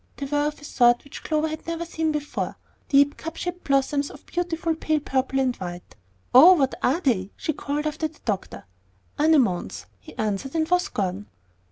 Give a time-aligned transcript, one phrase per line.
[0.17, 2.57] They were of a sort which Clover had never seen before,
[2.89, 5.95] deep cup shaped blossoms of beautiful pale purple and white.
[6.33, 8.65] "Oh, what are they?" she called after the doctor.
[9.19, 11.27] "Anemones," he answered, and was gone.